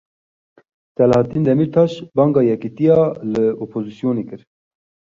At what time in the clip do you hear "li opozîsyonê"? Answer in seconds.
3.31-4.23